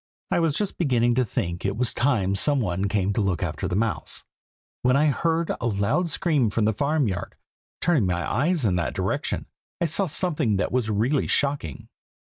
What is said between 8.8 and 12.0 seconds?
direction, I saw something that was really shocking.